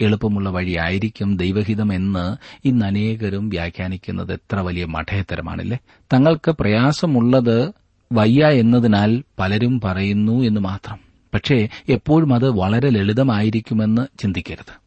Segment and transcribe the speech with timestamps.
[0.00, 4.32] എളുപ്പമുള്ള വഴിയായിരിക്കും ദൈവഹിതം എന്ന് ഇന്ന് അനേകരും വ്യാഖ്യാനിക്കുന്നത്.
[4.32, 5.78] എത്ര വലിയ മഠയത്തരമാണല്ലേ
[6.12, 7.72] തങ്ങൾക്ക് പ്രയാസമുള്ളത്
[8.12, 10.98] വയ്യ എന്നതിനാൽ പലരും പറയുന്നു എന്ന് മാത്രം.
[11.34, 14.79] പക്ഷേ എപ്പോഴും അത് വളരെ ലളിതമായിരിക്കുമെന്ന് ചിന്തിക്കരുത്.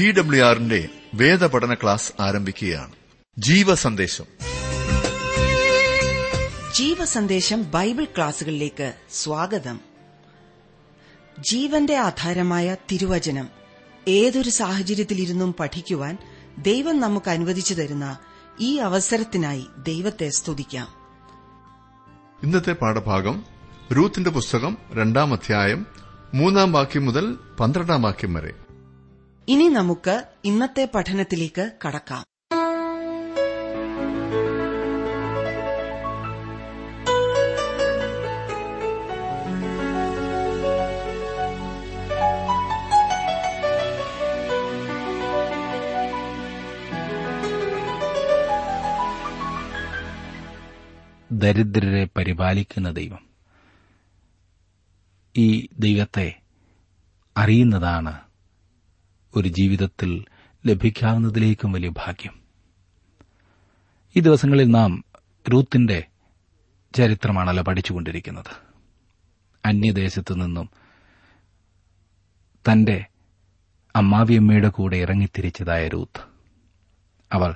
[0.00, 2.92] ടി ഡബ്ല്യു ആറിന്റെ വേദപഠന ക്ലാസ് ആരംഭിക്കുകയാണ്.
[3.38, 4.24] ജീവസന്ദേശം.
[6.74, 9.80] ജീവസന്ദേശം ബൈബിൾ ക്ലാസുകളിലേക്ക് സ്വാഗതം.
[11.50, 13.48] ജീവന്റെ ആധാരമായ തിരുവചനം
[14.08, 16.18] ഏതൊരു സാഹചര്യത്തിലിരുന്നും പഠിക്കുവാൻ
[16.58, 18.18] ദൈവം നമുക്ക് അനുവദിച്ചു തരുന്ന
[18.60, 20.88] ഈ അവസരത്തിനായി ദൈവത്തെ സ്തുതിക്കാം.
[22.42, 23.44] ഇന്നത്തെ പാഠഭാഗം
[23.96, 25.86] റൂത്തിന്റെ പുസ്തകം രണ്ടാം അധ്യായം
[26.34, 28.67] മൂന്നാം വാക്യം മുതൽ പന്ത്രണ്ടാം വാക്യം വരെ.
[29.48, 32.24] ഇനി നമുക്ക് ഇന്നത്തെ പഠനത്തിലേക്ക് കടക്കാം.
[51.32, 53.28] ദരിദ്രരെ പരിപാലിക്കുന്ന ദൈവം.
[55.36, 56.40] ഈ ദൈവത്തെ
[57.36, 58.27] അറിയുന്നതാണ്
[59.36, 60.24] ഒരു ജീവിതത്തിൽ
[60.66, 62.42] ലഭിക്കാവുന്നതിലേക്കും വലിയ ഭാഗ്യം.
[64.16, 65.04] ഈ ദിവസങ്ങളിൽ നാം
[65.52, 66.04] റൂത്തിന്റെ
[66.94, 68.68] ചരിത്രമാണല്ലോ പഠിച്ചുകൊണ്ടിരിക്കുന്നത്.
[69.66, 70.70] അന്യദേശത്തു നിന്നും
[72.72, 73.04] തന്റെ
[73.96, 76.20] അമ്മാവിയമ്മയുടെ കൂടെ ഇറങ്ങിത്തിരിച്ചതായ രൂത്ത്.
[77.32, 77.54] അവൾ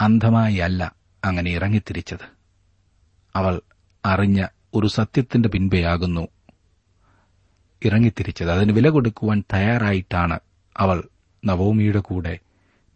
[0.00, 2.36] അന്ധമായി അല്ല അങ്ങനെ ഇറങ്ങിത്തിരിച്ചത്.
[3.36, 3.60] അവൾ
[4.04, 6.28] അറിഞ്ഞ ഒരു സത്യത്തിന്റെ പിൻപെയാകുന്നു.
[7.84, 8.50] ഇറങ്ങിത്തിരിച്ചത്.
[8.50, 10.40] അതിന് വില കൊടുക്കുവാൻ തയ്യാറായിട്ടാണ്
[10.76, 11.08] അവൾ
[11.44, 12.38] നവോമിയുടെ കൂടെ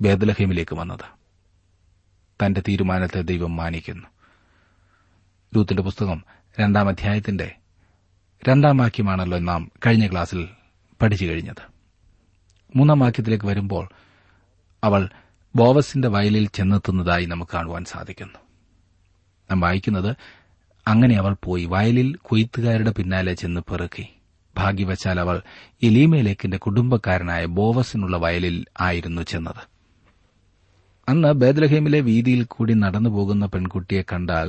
[0.01, 1.19] ബേദലഹേമിലേക്ക് വന്നത്.
[2.45, 4.09] തന്റെ തീരുമാനത്തെ ദൈവം മാനിക്കുന്നു.
[5.56, 6.25] രൂത്തിന്റെ പുസ്തകം
[6.61, 7.55] രണ്ടാം അധ്യായത്തിന്റെ
[8.49, 10.49] രണ്ടാം വാക്യമാണല്ലോ നാം കഴിഞ്ഞ ക്ലാസ്സിൽ
[11.03, 11.62] പഠിച്ചു കഴിഞ്ഞത്.
[12.77, 13.89] മൂന്നാം വാക്യത്തിലേക്ക് വരുമ്പോൾ
[14.84, 15.09] അവൾ
[15.56, 18.39] ബോവസിന്റെ വയലിൽ ചെന്നെത്തുന്നതായി നമുക്ക് കാണുവാൻ സാധിക്കുന്നു.
[19.51, 20.17] നാം വായിക്കുന്നത്
[20.89, 21.65] അങ്ങനെ അവൾ പോയി.
[21.65, 24.18] വയലിൽ കൊയ്ത്തുകാരുടെ പിന്നാലെ ചെന്ന് പെറുക്കി.
[24.59, 25.37] ഭാഗ്യവശാൽ അവൾ
[25.83, 29.63] എലീമേലേക്കിന്റെ കുടുംബക്കാരനായ ബോവസിനുള്ള വയലിൽ ആയിരുന്നു ചെന്നത്.
[31.09, 34.49] അന്ന് ബേദലഹേമിലെ വീതിയിൽ കൂടി നടന്നുപോകുന്ന പെൺകുട്ടിയെ കണ്ടാൽ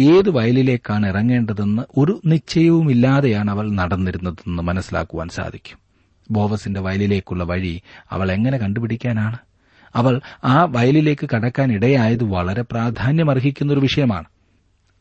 [0.00, 5.78] ഏത് വയലിലേക്കാണ് ഇറങ്ങേണ്ടതെന്ന് ഒരു നിശ്ചയവുമില്ലാതെയാണ് അവൾ നടന്നിരുന്നതെന്ന് മനസ്സിലാക്കുവാൻ സാധിക്കും.
[6.30, 7.74] ബോവസിന്റെ വയലിലേക്കുള്ള വഴി
[8.10, 9.38] അവൾ എങ്ങനെ കണ്ടുപിടിക്കാനാണ്?
[9.96, 10.14] അവൾ
[10.44, 14.28] ആ വയലിലേക്ക് കടക്കാൻ ഇടയായത് വളരെ പ്രാധാന്യമർഹിക്കുന്ന ഒരു വിഷയമാണ്.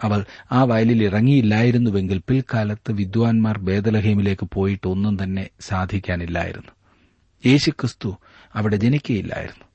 [0.04, 6.72] അവൾ ആ വയലിൽ ഇറങ്ങിയില്ലായിരുന്നുവെങ്കിൽ പിൽക്കാലത്ത് വിദ്വാൻമാർ ബേദലഹേമിലേക്ക് പോയിട്ട് ഒന്നും തന്നെ സാധിക്കാനില്ലായിരുന്നു.
[7.46, 8.18] യേശുക്രിസ്തു
[8.56, 9.66] അവിടെ ജനിക്കുകയില്ലായിരുന്നു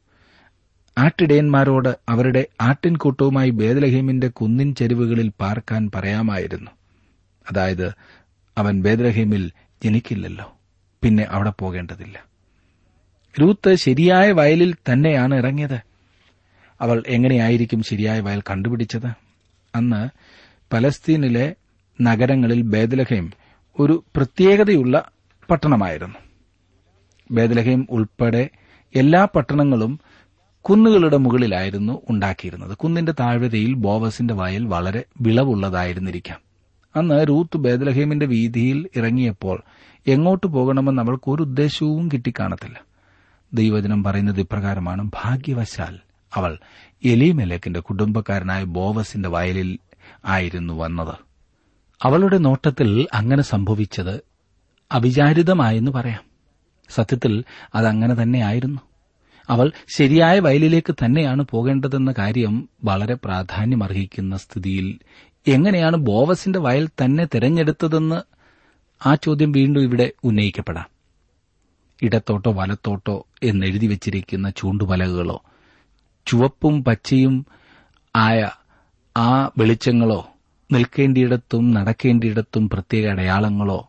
[0.98, 6.70] ആട്ടിടയന്മാരോട് അവരുടെ ആട്ടിൻകൂട്ടവുമായി ബേദലഹീമിന്റെ കുന്നിൻ ചെരുവുകളിൽ പാർക്കാൻ പറയാമായിരുന്നു.
[7.50, 7.92] അതായത്
[8.58, 9.50] അവൻ ബേദലഹീമിൽ
[9.84, 10.58] ജനിക്കില്ലല്ലോ.
[11.02, 12.24] പിന്നെ അവിടെ പോകേണ്ടതില്ല.
[13.40, 15.80] രൂത്ത് ശരിയായ വയലിൽ തന്നെയാണ് ഇറങ്ങിയത്.
[16.80, 19.25] അവൾ എങ്ങനെയായിരിക്കും ശരിയായ വയൽ കണ്ടുപിടിച്ചത്?
[19.76, 20.08] അന്ന്
[20.72, 21.54] പലസ്തീനിലെ
[22.00, 23.32] നഗരങ്ങളിൽ ബേദലഹേം
[23.80, 25.10] ഒരു പ്രത്യേകതയുള്ള
[25.50, 26.18] പട്ടണമായിരുന്നു.
[27.30, 28.48] ബേദലഹേം ഉൾപ്പെടെ
[28.94, 30.00] എല്ലാ പട്ടണങ്ങളും
[30.60, 32.76] കുന്നുകളുടെ മുകളിലായിരുന്നു ഉണ്ടാക്കിയിരുന്നത്.
[32.76, 36.38] കുന്നിന്റെ താഴ്വരയിൽ ബോവസിന്റെ വയൽ വളരെ വിളവുള്ളതായിരുന്നിരിക്കാം.
[36.96, 39.62] അന്ന് റൂത്ത് ബേദലഹേമിന്റെ വീതിയിൽ ഇറങ്ങിയപ്പോൾ
[40.06, 42.80] എങ്ങോട്ട് പോകണമെന്ന് അവൾക്ക് ഒരു ഉദ്ദേശവും കിട്ടിക്കാണത്തില്ല.
[43.54, 45.98] ദൈവജനം പറയുന്നത് ഇപ്രകാരമാണ് ഭാഗ്യവശാൽ.
[46.36, 46.58] അവൾ
[47.04, 49.78] എലീമെലേക്കിന്റെ കുടുംബക്കാരനായ ബോവസിന്റെ വയലിൽ
[50.24, 51.14] ആയിരുന്നു വന്നത്.
[52.02, 54.20] അവളുടെ നോട്ടത്തിൽ അങ്ങനെ സംഭവിച്ചത്
[54.92, 56.22] അവിചാരിതമായെന്ന് പറയാം.
[56.88, 57.44] സത്യത്തിൽ
[57.74, 58.80] അതങ്ങനെ തന്നെയായിരുന്നു
[59.50, 64.98] അവൾ ശരിയായ വയലിലേക്ക് തന്നെയാണ് പോകേണ്ടതെന്ന കാര്യം വളരെ പ്രാധാന്യമർഹിക്കുന്ന സ്ഥിതിയിൽ
[65.46, 68.20] എങ്ങനെയാണ് ബോവസിന്റെ വയൽ തന്നെ തിരഞ്ഞെടുത്തതെന്ന്
[69.06, 70.86] ആ ചോദ്യം വീണ്ടും ഇവിടെ ഉന്നയിക്കപ്പെടാം.
[72.02, 75.42] ഇടത്തോട്ടോ വലത്തോട്ടോ എന്നെഴുതി വച്ചിരിക്കുന്ന ചൂണ്ടുപലകകളോ
[76.26, 77.46] ചുവപ്പും പച്ചയും
[78.16, 78.50] ആയ
[79.16, 80.28] ആ വെളിച്ചങ്ങളോ
[80.72, 83.88] നിൽക്കേണ്ടിയിടത്തും നടക്കേണ്ടിയിടത്തും പ്രത്യേക അടയാളങ്ങളോ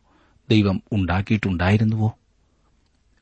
[0.50, 2.18] ദൈവം ഉണ്ടാക്കിയിട്ടുണ്ടായിരുന്നുവോ?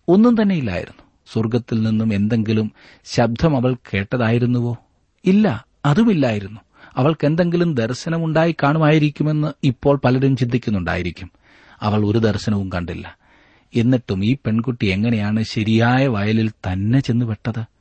[0.07, 1.03] ഒന്നും തന്നെയില്ലായിരുന്നു
[1.33, 2.71] സ്വർഗത്തിൽ നിന്നും എന്തെങ്കിലും
[3.05, 4.77] ശബ്ദം അവൾ കേട്ടതായിരുന്നുവോ?
[5.25, 6.61] ഇല്ല അതുമില്ലായിരുന്നു.
[6.97, 11.31] അവൾക്ക് എന്തെങ്കിലും ദർശനമുണ്ടായി കാണുമായിരിക്കുമെന്ന് ഇപ്പോൾ പലരും ചിന്തിക്കുന്നുണ്ടായിരിക്കും.
[11.81, 13.17] അവൾ ഒരു ദർശനവും കണ്ടില്ല.
[13.75, 17.74] എന്നിട്ടും ഈ പെൺകുട്ടി എങ്ങനെയാണ് ശരിയായ വയലിൽ തന്നെ ചെന്ന് പെട്ടത്?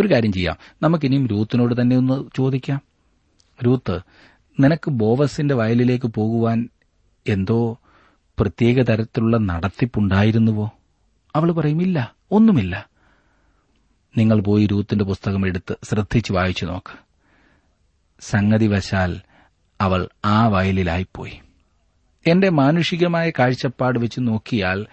[0.00, 0.56] ഒരു കാര്യം ചെയ്യാം.
[0.82, 2.80] നമുക്കിനിയും രൂത്തിനോട് തന്നെ ഒന്ന് ചോദിക്കാം.
[3.64, 4.00] രൂത്ത്
[4.60, 6.68] നിനക്ക് ബോവസിന്റെ വയലിലേക്ക് പോകുവാൻ
[7.28, 7.78] എന്തോ
[8.38, 10.70] പ്രത്യേക തരത്തിലുള്ള നടത്തിപ്പുണ്ടായിരുന്നുവോ?
[11.36, 12.88] അവൾ പറയും ഇല്ല ഒന്നുമില്ല.
[14.16, 16.98] നിങ്ങൾ പോയി രൂത്തിന്റെ പുസ്തകം എടുത്ത് ശ്രദ്ധിച്ചു വായിച്ചു നോക്ക്.
[18.20, 19.20] സംഗതിവശാൽ
[19.80, 21.40] അവൾ ആ വയലിലായിപ്പോയി.
[22.26, 24.86] എന്റെ മാനുഷികമായ കാഴ്ചപ്പാട് വെച്ച് നോക്കിയാൽ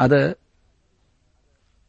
[0.00, 0.36] അത്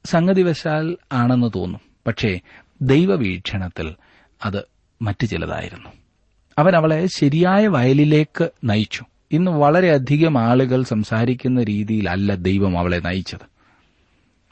[0.05, 1.88] സംഗതിവശാൽ ആണെന്ന് തോന്നും.
[2.09, 2.39] പക്ഷേ
[2.81, 3.95] ദൈവവീക്ഷണത്തിൽ
[4.45, 4.63] അത്
[5.01, 5.89] മറ്റു ചിലതായിരുന്നു.
[6.57, 9.05] അവൻ അവളെ ശരിയായ വയലിലേക്ക് നയിച്ചു.
[9.31, 13.59] ഇന്ന് വളരെയധികം ആളുകൾ സംസാരിക്കുന്ന രീതിയിലല്ല ദൈവം അവളെ നയിച്ചത്.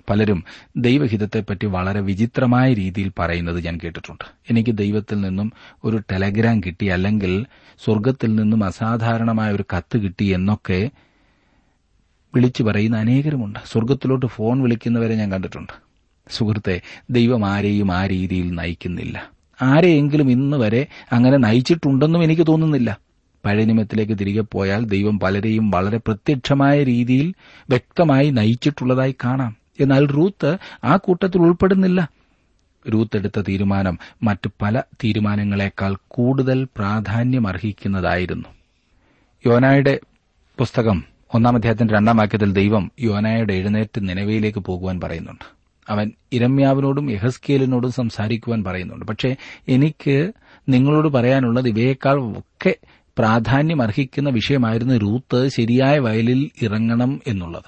[0.09, 0.43] പലരും
[0.77, 4.23] ദൈവഹിതത്തെപ്പറ്റി വളരെ വിചിത്രമായ രീതിയിൽ പറയുന്നത് ഞാൻ കേട്ടിട്ടുണ്ട്.
[4.49, 5.51] എനിക്ക് ദൈവത്തിൽ നിന്നും
[5.83, 7.45] ഒരു ടെലഗ്രാം കിട്ടി അല്ലെങ്കിൽ
[7.85, 10.89] സ്വർഗത്തിൽ നിന്നും അസാധാരണമായ ഒരു കത്ത് കിട്ടി എന്നൊക്കെ
[12.35, 13.59] വിളിച്ചു പറയുന്ന അനേകരുമുണ്ട്.
[13.65, 15.86] സ്വർഗത്തിലോട്ട് ഫോൺ വിളിക്കുന്നവരെ ഞാൻ കണ്ടിട്ടുണ്ട്.
[16.31, 19.31] സുഹൃത്തെ ദൈവം ആരെയും ആ രീതിയിൽ നയിക്കുന്നില്ല.
[19.61, 22.97] ആരെയെങ്കിലും ഇന്ന് വരെ അങ്ങനെ നയിച്ചിട്ടുണ്ടെന്നും എനിക്ക് തോന്നുന്നില്ല.
[23.45, 27.33] പഴയനിമത്തിലേക്ക് തിരികെ പോയാൽ ദൈവം പലരെയും വളരെ പ്രത്യക്ഷമായ രീതിയിൽ
[27.69, 29.55] വ്യക്തമായി നയിച്ചിട്ടുള്ളതായി കാണാം.
[29.79, 32.09] എന്നാൽ റൂത്ത് ആ കൂട്ടത്തിൽ ഉൾപ്പെടുന്നില്ല.
[32.93, 38.47] റൂത്ത് എടുത്ത തീരുമാനം മറ്റ് പല തീരുമാനങ്ങളെക്കാൾ കൂടുതൽ പ്രാധാന്യം അർഹിക്കുന്നതായിരുന്നു
[39.45, 39.99] യോനായുടെ
[40.57, 41.03] പുസ്തകം
[41.33, 45.56] ഒന്നാം അധ്യായത്തിന്റെ രണ്ടാം വാക്യത്തിൽ ദൈവം യോനായുടെ എഴുന്നേറ്റ് നിലവിലേക്ക് പോകുവാൻ പറയുന്നുണ്ട്.
[45.89, 49.05] അവൻ ഇരമ്യാവിനോടും യഹസ്കേലിനോടും സംസാരിക്കുവാൻ പറയുന്നുണ്ട്.
[49.05, 49.35] പക്ഷേ
[49.67, 50.31] എനിക്ക്
[50.69, 52.75] നിങ്ങളോട് പറയാനുള്ളത് ഇവയേക്കാൾ ഒക്കെ
[53.17, 57.63] പ്രാധാന്യം അർഹിക്കുന്ന വിഷയമായിരുന്നു റൂത്ത് ശരിയായ വയലിൽ ഇറങ്ങണം എന്നുള്ളത്.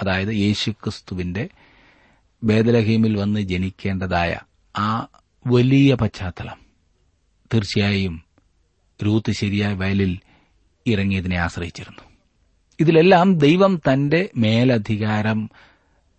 [0.00, 1.48] അതായത് യേശുക്രിസ്തുവിന്റെ
[2.44, 4.38] ബേദലഹീമിൽ വന്ന് ജനിക്കേണ്ടതായ
[4.78, 5.06] ആ
[5.46, 6.56] വലിയ പശ്ചാത്തലം.
[7.54, 8.22] തീർച്ചയായും
[9.06, 10.18] റൂത്ത് ശരിയായ വയലിൽ
[10.86, 12.02] ഇറങ്ങിയതിനെ ആശ്രയിച്ചിരുന്നു.
[12.80, 15.50] ഇതിലെല്ലാം ദൈവം തന്റെ മേലധികാരം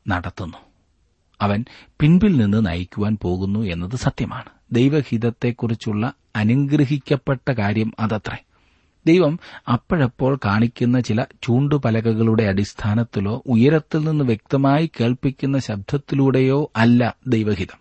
[0.08, 0.71] നടത്തുന്നു.
[1.42, 1.66] അവൻ
[2.00, 4.50] പിൻപിൽ നിന്ന് നയിക്കുവാൻ പോകുന്നു എന്നത് സത്യമാണ്.
[4.72, 8.38] ദൈവഹിതത്തെക്കുറിച്ചുള്ള അനുഗ്രഹിക്കപ്പെട്ട കാര്യം അതത്രേ.
[9.08, 9.40] ദൈവം
[9.74, 17.80] അപ്പോഴപ്പോൾ കാണിക്കുന്ന ചില ചൂണ്ടുപലകകളുടെ അടിസ്ഥാനത്തിലോ ഉയരത്തിൽ നിന്ന് വ്യക്തമായി കേൾപ്പിക്കുന്ന ശബ്ദത്തിലൂടെയോ അല്ല ദൈവഹിതം.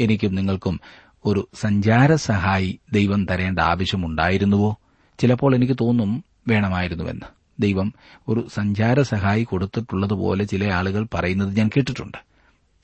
[0.00, 0.80] എനിക്കും നിങ്ങൾക്കും
[1.24, 4.76] ഒരു സഞ്ചാര സഹായി ദൈവം തരേണ്ട ആവശ്യമുണ്ടായിരുന്നുവോ?
[5.18, 7.26] ചിലപ്പോൾ എനിക്ക് തോന്നും വേണമായിരുന്നുവെന്ന്.
[7.58, 7.94] ദൈവം
[8.28, 12.29] ഒരു സഞ്ചാര സഹായി കൊടുത്തിട്ടുള്ളതുപോലെ ചില ആളുകൾ പറയുന്നത് ഞാൻ കേട്ടിട്ടുണ്ട്.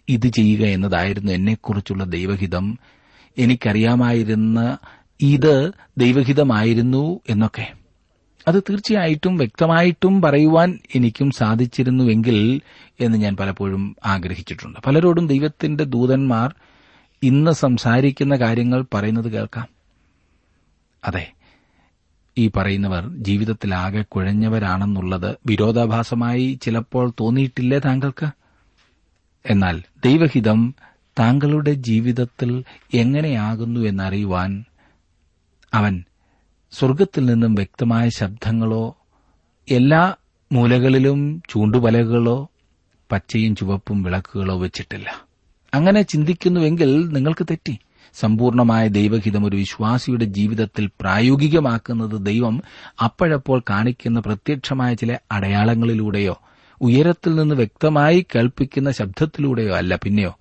[0.08, 2.78] ഇത് ചെയ്യുക എന്നതായിരുന്നു എന്നെക്കുറിച്ചുള്ള ദൈവഹിതം.
[3.38, 4.78] എനിക്കറിയാമായിരുന്ന
[5.20, 7.72] ഇത് ദൈവഹിതമായിരുന്നു എന്നൊക്കെ.
[8.48, 12.60] അത് തീർച്ചയായിട്ടും വ്യക്തമായിട്ടും പറയുവാൻ എനിക്കും സാധിച്ചിരുന്നുവെങ്കിൽ
[13.00, 14.80] എന്ന് ഞാൻ പലപ്പോഴും ആഗ്രഹിച്ചിട്ടുണ്ട്.
[14.86, 16.54] പലരോടും ദൈവത്തിന്റെ ദൂതന്മാർ
[17.22, 19.68] ഇന്ന് സംസാരിക്കുന്ന കാര്യങ്ങൾ പറയുന്നത് കേൾക്കാം.
[21.04, 21.32] അതെ
[22.38, 28.26] ഈ പറയുന്നവർ ജീവിതത്തിലാകെ കുഴഞ്ഞവരാണെന്നുള്ളത് വിരോധാഭാസമായി ചിലപ്പോൾ തോന്നിയിട്ടില്ലേ താങ്കൾക്ക്?
[29.50, 30.74] എന്നാൽ ദൈവഹിതം
[31.18, 32.64] താങ്കളുടെ ജീവിതത്തിൽ
[32.94, 34.64] എങ്ങനെയാകുന്നു എന്നറിയുവാൻ
[35.74, 36.04] അവൻ
[36.72, 38.96] സ്വർഗത്തിൽ നിന്നും വ്യക്തമായ ശബ്ദങ്ങളോ
[39.70, 40.14] എല്ലാ
[40.52, 42.48] മൂലകളിലും ചൂണ്ടുപലകളോ
[43.12, 45.24] പച്ചയും ചുവപ്പും വിളക്കുകളോ വെച്ചിട്ടില്ല.
[45.74, 47.78] അങ്ങനെ ചിന്തിക്കുന്നുവെങ്കിൽ നിങ്ങൾക്ക് തെറ്റി.
[48.14, 52.62] സമ്പൂർണമായ ദൈവഹിതം ഒരു വിശ്വാസിയുടെ ജീവിതത്തിൽ പ്രായോഗികമാക്കുന്നത് ദൈവം
[53.04, 56.38] അപ്പോഴപ്പോൾ കാണിക്കുന്ന പ്രത്യക്ഷമായ ചില അടയാളങ്ങളിലൂടെയോ
[56.80, 60.38] ഉയരത്തിൽ നിന്ന് വ്യക്തമായി കേൾപ്പിക്കുന്ന ശബ്ദത്തിലൂടെയോ അല്ല പിന്നെയോ.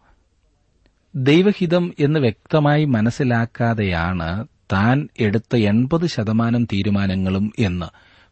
[1.15, 7.85] ദൈവഹിതം എന്ന് വ്യക്തമായി മനസ്സിലാക്കാതെയാണ് താൻ എടുത്ത എൺപത് ശതമാനം തീരുമാനങ്ങളും എന്ന്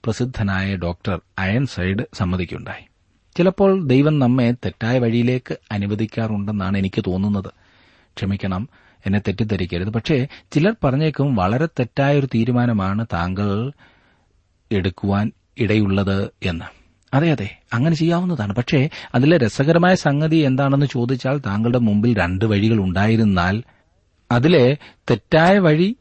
[0.05, 2.85] പ്രസിദ്ധനായ ഡോക്ടർ അയൻസൈഡ് സമ്മതിക്കുണ്ടായി
[3.37, 7.51] ചിലപ്പോൾ ദൈവം നമ്മെ തെറ്റായ വഴിയിലേക്ക് അനുവദിക്കാറുണ്ടെന്നാണ് എനിക്ക് തോന്നുന്നത്.
[8.17, 8.69] ക്ഷമിക്കണം
[9.05, 9.87] എന്നെ തെറ്റിദ്ധരിക്കരുത്.
[9.87, 13.71] പക്ഷേ ചിലർ പറഞ്ഞേക്കും വളരെ തെറ്റായ ഒരു തീരുമാനമാണ് താങ്കൾ
[14.71, 16.82] എടുക്കുവാൻ ഇടയുള്ളത് എന്ന്.
[17.13, 17.59] അതെ അതെ.
[17.73, 18.55] അങ്ങനെ ചെയ്യാവുന്നതാണ്.
[18.55, 23.63] പക്ഷേ അതിലെ രസകരമായ സംഗതി എന്താണെന്ന് ചോദിച്ചാൽ താങ്കളുടെ മുമ്പിൽ രണ്ട് വഴികൾ ഉണ്ടായിരുന്നാൽ
[24.31, 24.77] അതിലെ
[25.11, 25.95] തെറ്റായ വഴി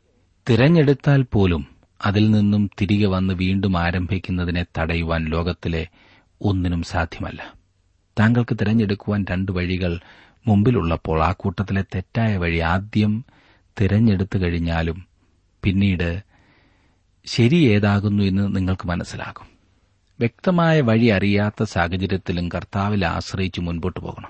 [0.49, 1.67] തിരഞ്ഞെടുത്താൽ പോലും
[2.05, 5.87] അതിൽ നിന്നും തിരികെ വന്ന് വീണ്ടും ആരംഭിക്കുന്നതിനെ തടയുവാൻ ലോകത്തിലെ
[6.41, 7.55] ഒന്നിനും സാധ്യമല്ല.
[8.19, 10.01] താങ്കൾക്ക് തിരഞ്ഞെടുക്കുവാൻ രണ്ട് വഴികൾ
[10.47, 13.25] മുമ്പിലുള്ളപ്പോൾ ആ കൂട്ടത്തിലെ തെറ്റായ വഴി ആദ്യം
[13.81, 15.07] തിരഞ്ഞെടുത്തു കഴിഞ്ഞാലും
[15.63, 16.23] പിന്നീട്
[17.27, 19.52] ശരി ഏതാകുന്നു എന്ന് നിങ്ങൾക്ക് മനസ്സിലാകും.
[20.23, 24.29] വ്യക്തമായ വഴി അറിയാത്ത സാഹചര്യത്തിലും കർത്താവിൽ ആശ്രയിച്ച് മുൻപോട്ട് പോകണം.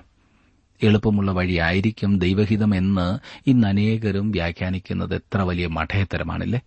[0.83, 6.59] എളുപ്പമുള്ള വഴിയായിരിക്കും ദൈവഹിതം എന്ന് ഇന്ന് അനേകരും വ്യാഖ്യാനിക്കുന്നത് എത്ര വലിയ മഠയത്തരമാണല്ലേ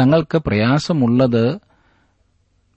[0.00, 1.58] തങ്ങൾക്ക് പ്രയാസമുള്ളത്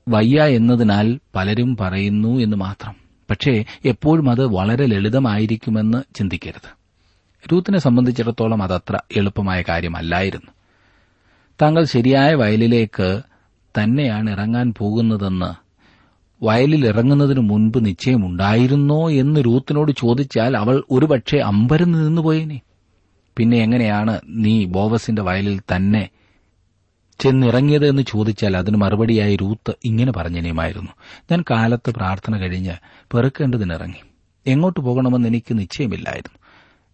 [0.09, 2.95] വയ്യ എന്നതിനാൽ പലരും പറയുന്നു എന്ന് മാത്രം.
[3.29, 6.77] പക്ഷേ എപ്പോഴും അത് വളരെ ലളിതമായിരിക്കുമെന്ന് ചിന്തിക്കരുത്.
[7.53, 10.51] രൂത്തിനെ സംബന്ധിച്ചിടത്തോളം അതത്ര എളുപ്പമായ കാര്യമല്ലായിരുന്നു.
[11.62, 13.21] താങ്കൾ ശരിയായ വയലിലേക്ക്
[13.77, 15.69] തന്നെയാണ് ഇറങ്ങാൻ പോകുന്നതെന്ന്
[16.43, 22.62] വയലിൽ ഇറങ്ങുന്നതിനു മുൻപ് നിശ്ചയമുണ്ടായിരുന്നോ എന്ന് രൂത്തിനോട് ചോദിച്ചാൽ അവൾ ഒരുപക്ഷെ അമ്പരന്ന് നിന്നുപോയേനെ.
[23.38, 26.10] പിന്നെ എങ്ങനെയാണ് നീ ബോവസിന്റെ വയലിൽ തന്നെ
[27.19, 30.91] ചെന്നിറങ്ങിയത് എന്ന് ചോദിച്ചാൽ അതിന് മറുപടിയായി രൂത്ത് ഇങ്ങനെ പറഞ്ഞനെയുമായിരുന്നു
[31.31, 32.74] ഞാൻ കാലത്ത് പ്രാർത്ഥന കഴിഞ്ഞ്
[33.13, 34.01] പെറുക്കേണ്ടതിനിറങ്ങി.
[34.48, 36.39] എങ്ങോട്ട് പോകണമെന്ന് എനിക്ക് നിശ്ചയമില്ലായിരുന്നു.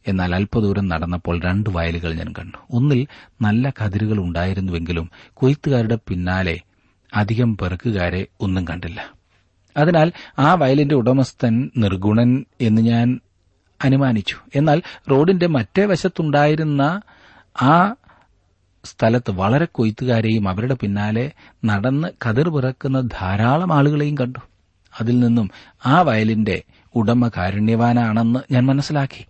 [0.07, 2.57] എന്നാൽ അല്പദൂരം നടന്നപ്പോൾ രണ്ട് വയലുകൾ ഞാൻ കണ്ടു.
[2.71, 3.07] ഒന്നിൽ
[3.41, 6.59] നല്ല കതിരുകൾ ഉണ്ടായിരുന്നുവെങ്കിലും കൊയ്ത്തുകാരുടെ പിന്നാലെ
[7.13, 9.14] അധികം പെറുക്കുകാരെ ഒന്നും കണ്ടില്ല.
[9.77, 13.20] അതിനാൽ ആ വയലിന്റെ ഉടമസ്ഥൻ നിർഗുണൻ എന്ന് ഞാൻ
[13.84, 14.36] അനുമാനിച്ചു.
[14.55, 17.01] എന്നാൽ റോഡിന്റെ മറ്റേ വശത്തുണ്ടായിരുന്ന
[17.62, 17.96] ആ
[18.84, 21.32] സ്ഥലത്ത് വളരെ കൊയ്ത്തുകാരെയും അവരുടെ പിന്നാലെ
[21.65, 24.39] നടന്ന് കതിർ പിറക്കുന്ന ധാരാളം ആളുകളെയും കണ്ടു.
[25.01, 25.50] അതിൽ നിന്നും
[25.86, 26.63] ആ വയലിന്റെ
[26.96, 29.25] ഉടമ കാരുണ്യവാനാണെന്ന് ഞാൻ മനസ്സിലാക്കി.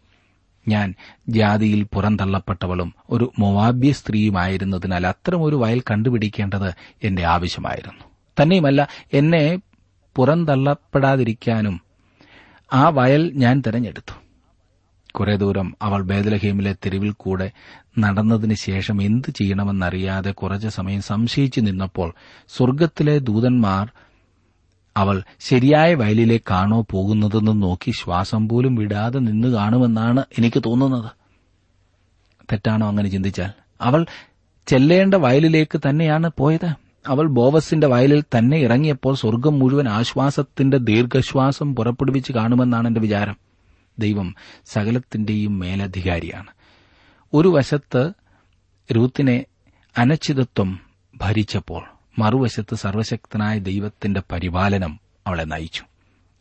[0.67, 0.93] ഞാൻ
[1.29, 6.73] ജാതിയിൽ പുറന്തള്ളപ്പെട്ടവളും ഒരു മൊവാബ്യ സ്ത്രീയുമായിരുന്നതിനാൽ അത്തരമൊരു വയൽ കണ്ടുപിടിക്കേണ്ടത്
[7.03, 8.03] എന്റെ ആവശ്യമായിരുന്നു.
[8.41, 9.59] തന്നെയുമല്ല എന്നെ
[10.15, 11.81] പുറന്തള്ളപ്പെടാതിരിക്കാനും
[12.73, 14.25] ആ വയൽ ഞാൻ തിരഞ്ഞെടുത്തു.
[15.11, 17.51] കുറെ ദൂരം അവൾ ബേദലഹീമിലെ തെരുവിൽ കൂടെ
[17.97, 22.13] നടന്നതിന് ശേഷം എന്തു ചെയ്യണമെന്നറിയാതെ കുറച്ചു സമയം സംശയിച്ചു നിന്നപ്പോൾ
[22.47, 23.91] സ്വർഗത്തിലെ ദൂതന്മാർ
[24.97, 31.11] അവൾ ശരിയായ വയലിലേക്കാണോ പോകുന്നതെന്ന് നോക്കി ശ്വാസം പോലും വിടാതെ നിന്ന് കാണുമെന്നാണ് എനിക്ക് തോന്നുന്നത്.
[32.51, 33.49] തെറ്റാണോ അങ്ങനെ ചിന്തിച്ചാൽ?
[33.81, 34.05] അവൾ
[34.67, 36.84] ചെല്ലേണ്ട വയലിലേക്ക് തന്നെയാണ് പോയത്.
[37.07, 43.37] അവൾ ബോവസിന്റെ വയലിൽ തന്നെ ഇറങ്ങിയപ്പോൾ സ്വർഗം മുഴുവൻ ആശ്വാസത്തിന്റെ ദീർഘശ്വാസം പുറപ്പെടുവിച്ച് കാണുമെന്നാണ് എന്റെ വിചാരം.
[43.99, 44.35] ദൈവം
[44.65, 46.47] സകലത്തിന്റെയും മേലധികാരിയാണ്.
[47.33, 48.11] ഒരു വശത്ത്
[48.91, 49.45] രൂത്തിനെ
[49.97, 50.79] അനച്ചിതത്വം
[51.17, 51.83] ഭരിച്ചപ്പോൾ
[52.19, 55.83] മറുവശത്ത് സർവശക്തനായ ദൈവത്തിന്റെ പരിപാലനം അവളെ നയിച്ചു.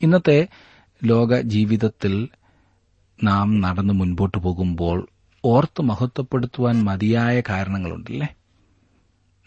[0.03, 0.49] ഇന്നത്തെ
[1.05, 2.29] ലോക ജീവിതത്തിൽ
[3.23, 5.09] നാം നടന്നു മുൻപോട്ട് പോകുമ്പോൾ
[5.45, 8.29] ഓർത്ത് മഹത്വപ്പെടുത്തുവാൻ മതിയായ കാരണങ്ങളുണ്ടല്ലേ?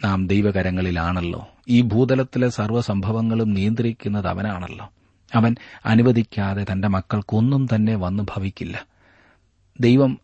[0.03, 1.47] നാം ദൈവകരങ്ങളിലാണല്ലോ.
[1.69, 4.89] ഈ ഭൂതലത്തിലെ സർവസംഭവങ്ങളും നിയന്ത്രിക്കുന്നത് അവനാണല്ലോ.
[5.35, 8.85] അവൻ അനുവദിക്കാതെ തന്റെ മക്കൾക്കൊന്നും തന്നെ വന്നു ഭവിക്കില്ല.
[9.79, 10.19] ദൈവം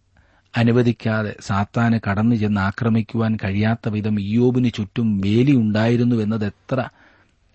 [0.58, 6.89] അനുവദിക്കാതെ സാത്താന് കടന്നു ചെന്ന് ആക്രമിക്കുവാൻ കഴിയാത്ത വിധം ഇയോബിന് ചുറ്റും വേലിയുണ്ടായിരുന്നുവെന്നത് എത്ര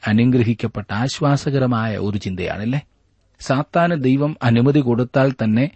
[0.07, 2.81] അനുഗ്രഹിക്കപ്പെട്ട ആശ്വാസകരമായ ഒരു ചിന്തയാണല്ലേ?
[3.41, 5.71] സാത്താന് ദൈവം അനുമതി കൊടുത്താൽ തന്നെ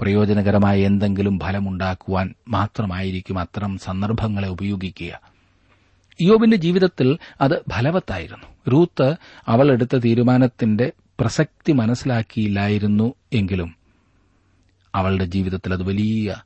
[0.00, 5.33] പ്രയോജനകരമായ എന്തെങ്കിലും ഫലമുണ്ടാക്കുവാൻ മാത്രമായിരിക്കും അത്തരം സന്ദർഭങ്ങളെ ഉപയോഗിക്കുക.
[6.20, 8.70] ഇയോബിന്റെ ജീവിതത്തിൽ അത് ഫലവത്തായിരുന്നു.
[8.70, 9.14] റൂത്ത്
[9.48, 13.76] അവൾ എടുത്ത തീരുമാനത്തിന്റെ പ്രസക്തി മനസ്സിലാക്കിയില്ലായിരുന്നു എങ്കിലും
[14.94, 16.36] അവളുടെ ജീവിതത്തിൽ അത് വലിയ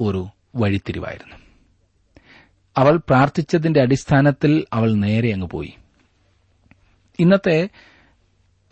[0.00, 1.36] ഒരു വഴിത്തിരിവായിരുന്നു.
[2.76, 5.74] അവൾ പ്രാർത്ഥിച്ചതിന്റെ അടിസ്ഥാനത്തിൽ അവൾ നേരെ അങ്ങ് പോയി.
[7.18, 7.68] ഇന്നത്തെ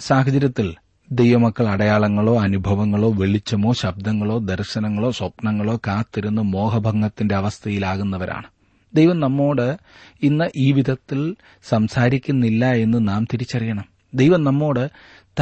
[0.01, 0.75] സാഹചര്യത്തിൽ
[1.11, 8.47] ദൈവമക്കൾ അടയാളങ്ങളോ അനുഭവങ്ങളോ വെളിച്ചമോ ശബ്ദങ്ങളോ ദർശനങ്ങളോ സ്വപ്നങ്ങളോ കാത്തിരുന്ന് മോഹഭംഗത്തിന്റെ അവസ്ഥയിലാകുന്നവരാണ്.
[8.95, 9.79] ദൈവം നമ്മോട്
[10.23, 11.37] ഇന്ന് ഈ വിധത്തിൽ
[11.69, 13.85] സംസാരിക്കുന്നില്ല എന്ന് നാം തിരിച്ചറിയണം.
[14.15, 14.91] ദൈവം നമ്മോട്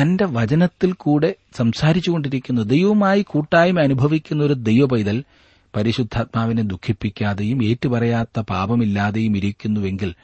[0.01, 2.63] തന്റെ വചനത്തിൽ കൂടെ സംസാരിച്ചുകൊണ്ടിരിക്കുന്നു.
[2.63, 5.25] ദൈവവുമായി കൂട്ടായ്മ അനുഭവിക്കുന്ന ഒരു ദൈവപൈതൽ
[5.77, 10.15] പരിശുദ്ധാത്മാവിനെ ദുഃഖിപ്പിക്കാതെയും ഏറ്റുപറയാത്ത പാപമില്ലാതെയും ഇരിക്കുന്നുവെങ്കിൽ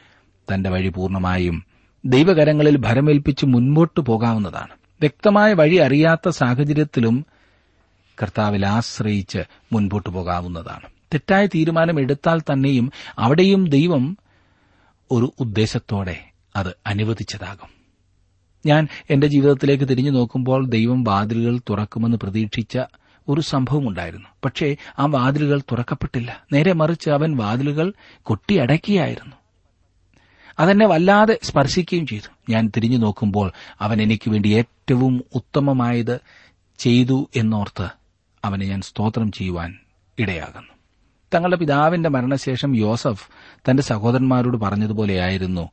[0.55, 1.65] തന്റെ വഴി പൂർണമായും
[2.05, 4.73] ദൈവകരങ്ങളിൽ ഭരമേൽപ്പിച്ച് മുൻപോട്ടു പോകാവുന്നതാണ്.
[5.01, 7.27] വ്യക്തമായ വഴി അറിയാത്ത സാഹചര്യത്തിലും
[8.23, 9.39] കർത്താവിൽ ആശ്രയിച്ച്
[9.73, 10.92] മുൻപോട്ടു പോകാവുന്നതാണ്.
[11.15, 14.17] തെറ്റായ തീരുമാനം എടുത്താൽ തന്നെയും അവിടെയും ദൈവം
[15.11, 16.25] ഒരു ഉദ്ദേശത്തോടെ
[16.57, 17.69] അത് അനുവദിച്ചതാകും.
[18.67, 22.79] ഞാൻ എന്റെ ജീവിതത്തിലേക്ക് തിരിഞ്ഞു നോക്കുമ്പോൾ ദൈവം വാതിലുകൾ തുറക്കുമെന്ന് പ്രതീക്ഷിച്ച
[23.29, 26.45] ഒരു സംഭവമുണ്ടായിരുന്നു പക്ഷേ ആ വാതിലുകൾ തുറക്കപ്പെട്ടില്ല.
[26.53, 27.93] നേരെ മറിച്ച് അവൻ വാതിലുകൾ
[28.23, 29.37] കൊട്ടിയടക്കിയായിരുന്നു.
[30.59, 32.53] അതെന്നെ വല്ലാതെ സ്പർശിക്കുകയും ചെയ്തു.
[32.53, 36.21] ഞാൻ തിരിഞ്ഞു നോക്കുമ്പോൾ അവൻ എനിക്ക് വേണ്ടി ഏറ്റവും ഉത്തമമായത്
[36.79, 37.89] ചെയ്തു എന്നോർത്ത്
[38.45, 39.79] അവനെ ഞാൻ സ്തോത്രം ചെയ്യുവാൻ
[40.19, 40.72] ഇടയാകുന്നു.
[41.35, 43.29] തങ്ങളുടെ പിതാവിന്റെ മരണശേഷം യോസഫ്
[43.71, 45.69] തന്റെ സഹോദരന്മാരോട് പറഞ്ഞതുപോലെയായിരുന്നു.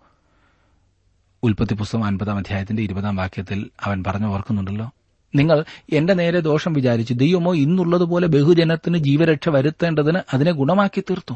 [1.43, 4.91] ഉൽപ്പത്തി പുസ്തകം അൻപതാം അധ്യായത്തിന്റെ ഇരുപതാം വാക്യത്തിൽ അവൻ പറഞ്ഞു ഓർക്കുന്നുണ്ടല്ലോ?
[5.35, 11.33] നിങ്ങൾ എന്റെ നേരെ ദോഷം വിചാരിച്ചു ദൈവമോ ഇന്നുള്ളതുപോലെ ബഹുജനത്തിന് ജീവരക്ഷ വരുത്തേണ്ടതിന് അതിനെ ഗുണമാക്കി തീർത്തു.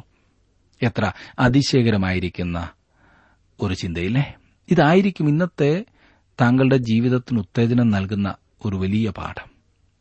[0.81, 2.69] എത്ര അതിശയകരമായിരിക്കുന്ന
[3.61, 4.33] ഒരു ചിന്തയില്ലേ?
[4.71, 5.85] ഇതായിരിക്കും ഇന്നത്തെ
[6.41, 9.53] താങ്കളുടെ ജീവിതത്തിന് ഉത്തേജനം നൽകുന്ന ഒരു വലിയ പാഠം.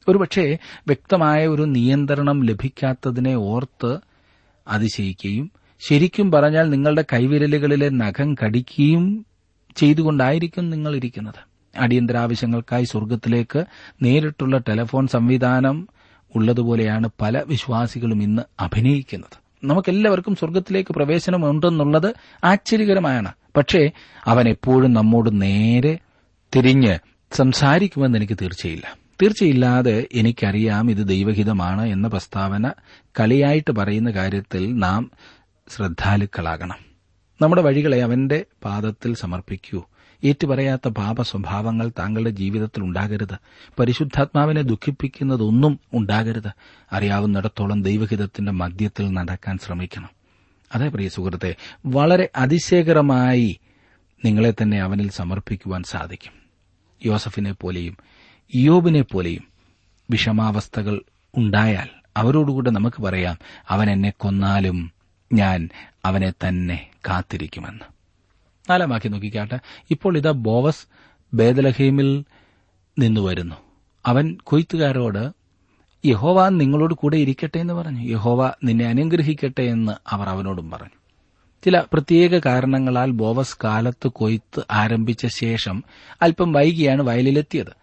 [0.09, 3.99] ഒരുപക്ഷെ വ്യക്തമായ ഒരു നിയന്ത്രണം ലഭിക്കാത്തതിനെ ഓർത്ത്
[4.69, 5.51] അതിശയിക്കുകയും
[5.89, 9.27] ശരിക്കും പറഞ്ഞാൽ നിങ്ങളുടെ കൈവിരലുകളിലെ നഖം കടിക്കുകയും
[9.77, 11.53] ചെയ്തുകൊണ്ടായിരിക്കും നിങ്ങൾ ഇരിക്കുന്നത്.
[11.77, 13.65] അടിയന്തരാവശ്യങ്ങൾക്കായി സ്വർഗത്തിലേക്ക്
[14.03, 15.89] നേരിട്ടുള്ള ടെലിഫോൺ സംവിധാനം
[16.37, 19.43] ഉള്ളതുപോലെയാണ് പല വിശ്വാസികളും ഇന്ന് അഭിനയിക്കുന്നത്.
[19.65, 22.15] നമുക്കെല്ലാവർക്കും സ്വർഗത്തിലേക്ക് പ്രവേശനമുണ്ടെന്നുള്ളത്
[22.45, 23.91] ആശ്ചര്യകരമാണ് പക്ഷേ
[24.25, 25.99] അവൻ എപ്പോഴും നമ്മോട് നേരെ
[26.57, 26.99] തിരിഞ്ഞ്
[27.33, 29.02] സംസാരിക്കുമെന്ന് എനിക്ക് തീർച്ചയില്ല.
[29.23, 32.71] തീർച്ചയില്ലാതെ എനിക്കറിയാം ഇത് ദൈവഹിതമാണ് എന്ന പ്രസ്താവന
[33.21, 35.11] കളിയായിട്ട് പറയുന്ന കാര്യത്തിൽ നാം
[35.69, 36.77] ശ്രദ്ധാലുക്കളാകണം.
[37.43, 39.85] നമ്മുടെ വഴികളെ അവന്റെ പാദത്തിൽ സമർപ്പിക്കൂ.
[40.25, 43.39] ഏറ്റുപറയാത്ത പാപ സ്വഭാവങ്ങൾ താങ്കളുടെ ജീവിതത്തിൽ ഉണ്ടാകരുത്.
[43.79, 46.53] പരിശുദ്ധാത്മാവിനെ ദുഃഖിപ്പിക്കുന്നതൊന്നും ഉണ്ടാകരുത്.
[46.93, 50.09] അറിയാവുന്നിടത്തോളം ദൈവഹിതത്തിന്റെ മധ്യത്തിൽ നടക്കാൻ ശ്രമിക്കണം.
[50.75, 53.61] അതേ പ്രിയ സുഹൃത്തെ വളരെ അതിശയകരമായി
[54.25, 56.33] നിങ്ങളെ തന്നെ അവനിൽ സമർപ്പിക്കുവാൻ സാധിക്കും.
[57.07, 57.97] യോസഫിനെ പോലെയും
[58.55, 59.45] ഇയോബിനെ പോലെയും
[60.11, 61.03] വിഷമാവസ്ഥകൾ
[61.39, 64.93] ഉണ്ടായാൽ അവരോടുകൂടെ നമുക്ക് പറയാം അവൻ എന്നെ കൊന്നാലും
[65.33, 65.69] ഞാൻ
[66.05, 67.85] അവനെ തന്നെ കാത്തിരിക്കുമെന്ന്.
[68.71, 69.59] നാലാം വാക്യം നോക്കിക്കാട്ടെ.
[69.91, 70.87] ഇപ്പോൾ ഇതാ ബോവസ്
[71.35, 72.25] ബേദലഹീമിൽ
[72.99, 73.55] നിന്നു വരുന്നു.
[74.07, 75.33] അവൻ കൊയ്ത്തുകാരോട്
[76.07, 78.01] യഹോവ നിങ്ങളോട് കൂടെ ഇരിക്കട്ടെ എന്ന് പറഞ്ഞു.
[78.01, 80.97] യഹോവ നിന്നെ അനുഗ്രഹിക്കട്ടെ എന്ന് അവർ അവനോടും പറഞ്ഞു.
[81.65, 85.85] ചില പ്രത്യേക കാരണങ്ങളാൽ ബോവസ് കാലത്ത് കൊയ്ത്ത് ആരംഭിച്ച ശേഷം
[86.23, 87.82] അല്പം വൈകിയാണ് വയലിലെത്തിയത്.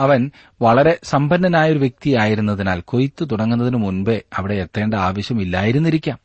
[0.00, 0.30] അവൻ
[0.62, 6.18] വളരെ സമ്പന്നനായ ഒരു വ്യക്തിയായിരുന്നതിനാൽ കൊയ്ത്ത് തുടങ്ങുന്നതിന് മുൻപേ അവിടെ എത്തേണ്ട ആവശ്യമില്ലായിരുന്നിരിക്കാം.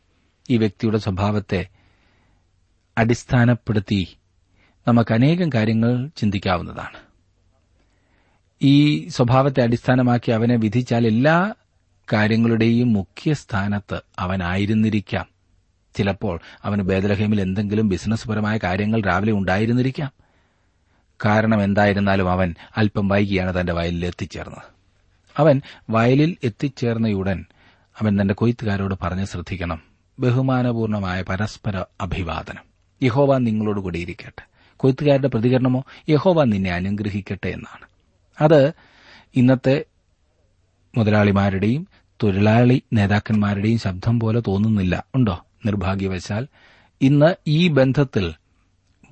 [0.50, 1.68] ഈ വ്യക്തിയുടെ സ്വഭാവത്തെ
[2.98, 4.18] അടിസ്ഥാനപ്പെടുത്തി
[4.88, 6.98] നമുക്ക് അനേകം കാര്യങ്ങൾ ചിന്തിക്കാവുന്നതാണ്.
[8.62, 11.54] ഈ സ്വഭാവത്തെ അടിസ്ഥാനമാക്കി അവനെ വിധിച്ചാൽ എല്ലാ
[12.14, 15.26] കാര്യങ്ങളുടെയും മുഖ്യ സ്ഥാനത്ത് അവനായിരുന്നിരിക്കാം.
[15.96, 20.25] ചിലപ്പോൾ അവന് ബേദലഹേമിൽ എന്തെങ്കിലും ബിസിനസ് പരമായ കാര്യങ്ങൾ രാവിലെ ഉണ്ടായിരുന്നിരിക്കാം.
[21.26, 24.64] കാരണം എന്തായിരുന്നാലും അവൻ അല്പം വൈകിയാണ് തന്റെ വയലിൽ എത്തിച്ചേർന്നത്.
[25.38, 27.46] അവൻ വയലിൽ എത്തിച്ചേർന്നയുടൻ
[28.02, 29.82] അവൻ തന്റെ കൊയ്ത്തുകാരോട് പറഞ്ഞ് ശ്രദ്ധിക്കണം.
[30.20, 32.64] ബഹുമാനപൂർണമായ പരസ്പര അഭിവാദനം.
[33.04, 37.88] യഹോവ നിങ്ങളോട് കൂടിയിരിക്കട്ടെ കൊയ്ത്തുകാരുടെ പ്രതികരണമോ യഹോവ നിന്നെ അനുഗ്രഹിക്കട്ടെ എന്നാണ്.
[38.42, 38.74] അത്
[39.36, 39.86] ഇന്നത്തെ
[40.98, 41.88] മുതലാളിമാരുടെയും
[42.24, 45.04] തൊഴിലാളി നേതാക്കന്മാരുടെയും ശബ്ദം പോലെ തോന്നുന്നില്ല.
[45.16, 45.46] ഉണ്ടോ?
[45.66, 46.48] നിർഭാഗ്യവശാൽ
[47.02, 48.34] ഇന്ന് ഈ ബന്ധത്തിൽ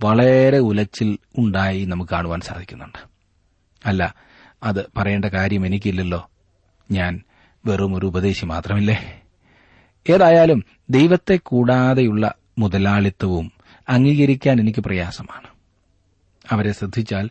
[0.03, 3.07] വളരെ ഉലച്ചിൽ ഉണ്ടായി നമുക്ക് കാണുവാൻ സാധിക്കുന്നുണ്ട്.
[3.85, 4.15] അല്ല
[4.63, 6.29] അത് പറയേണ്ട കാര്യം എനിക്കില്ലല്ലോ.
[6.91, 7.21] ഞാൻ
[7.65, 9.21] വെറും ഒരു ഉപദേശി മാത്രമില്ലേ?
[10.09, 13.51] ഏതായാലും ദൈവത്തെ കൂടാതെയുള്ള മുതലാളിത്തവും
[13.89, 15.47] അംഗീകരിക്കാൻ എനിക്ക് പ്രയാസമാണ്.
[16.51, 17.29] അവരെ ശ്രദ്ധിച്ചാൽ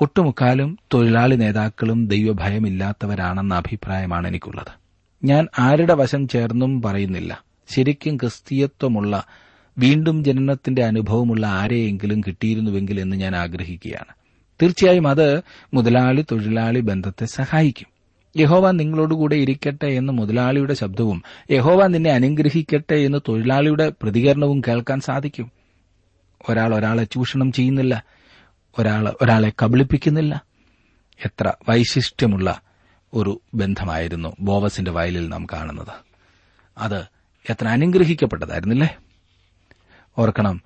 [0.00, 4.86] ഒട്ടുമുക്കാലും തൊഴിലാളി നേതാക്കളും ദൈവഭയമില്ലാത്തവരാണെന്ന അഭിപ്രായമാണ് എനിക്കുള്ളത്.
[5.24, 7.44] ഞാൻ ആരുടെ വശം ചേർന്നും പറയുന്നില്ല.
[7.68, 9.26] ശരിക്കും ക്രിസ്തീയത്വമുള്ള
[9.78, 14.14] വീണ്ടും ജനനത്തിന്റെ അനുഭവമുള്ള ആരെയെങ്കിലും കിട്ടിയിരുന്നുവെങ്കിൽ എന്ന് ഞാൻ ആഗ്രഹിക്കുകയാണ്.
[14.62, 15.42] തീർച്ചയായും അത്
[15.74, 17.86] മുതലാളി തൊഴിലാളി ബന്ധത്തെ സഹായിക്കും.
[18.36, 25.50] യഹോവ നിങ്ങളോടുകൂടെ ഇരിക്കട്ടെ എന്ന് മുതലാളിയുടെ ശബ്ദവും യഹോവ നിന്നെ അനുഗ്രഹിക്കട്ടെ എന്ന് തൊഴിലാളിയുടെ പ്രതികരണവും കേൾക്കാൻ സാധിക്കും.
[26.48, 28.04] ഒരാൾ ഒരാളെ ചൂഷണം ചെയ്യുന്നില്ല.
[28.78, 30.44] ഒരാൾ ഒരാളെ കബളിപ്പിക്കുന്നില്ല.
[31.24, 32.60] എത്ര വൈശിഷ്ട്യമുള്ള
[33.14, 36.04] ഒരു ബന്ധമായിരുന്നു ബോവസിന്റെ വയലിൽ നാം കാണുന്നത്.
[36.78, 37.04] അത്
[37.50, 38.96] എത്ര അനുഗ്രഹിക്കപ്പെട്ടതായിരുന്നില്ലേ?
[40.18, 40.62] ഓർക്കണം.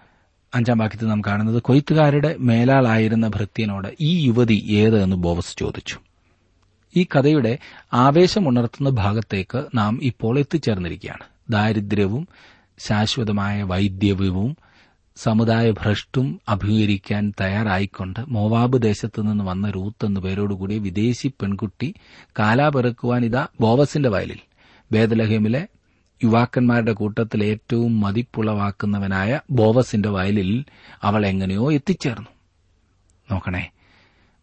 [0.54, 5.98] അഞ്ചാം വാക്യത്തിൽ നാം കാണുന്നത് കൊയ്ത്തുകാരുടെ മേലാളായിരുന്ന ഭൃത്യനോട് ഈ യുവതി ഏത് എന്ന് ബോവസ് ചോദിച്ചു.
[6.96, 7.58] ഈ കഥയുടെ
[7.92, 11.24] ആവേശം ഉണർത്തുന്ന ഭാഗത്തേക്ക് നാം ഇപ്പോൾ എത്തിച്ചേർന്നിരിക്കുകയാണ്.
[11.50, 12.28] ദാരിദ്ര്യവും
[12.78, 14.56] ശാശ്വതമായ വൈദ്യവും
[15.16, 21.94] സമുദായ ഭ്രഷ്ടും അഭിമുഖീകരിക്കാൻ തയ്യാറായിക്കൊണ്ട് മോവാബ് ദേശത്തു നിന്ന് വന്ന റൂത്ത് എന്നു പേരോടുകൂടി വിദേശി പെൺകുട്ടി
[22.38, 24.38] കാലാപിറക്കുവാൻ ഇതാ ബോവസിന്റെ വയലിൽ
[24.92, 25.66] ബേദലഹേമിലെ
[26.24, 30.64] യുവാക്കന്മാരുടെ കൂട്ടത്തിൽ ഏറ്റവും മതിപ്പുളവാക്കുന്നവനായ ബോവസിന്റെ വയലിൽ
[31.02, 32.28] അവൾ എങ്ങനെയോ എത്തിച്ചേർന്നു.
[33.32, 33.70] നോക്കണേ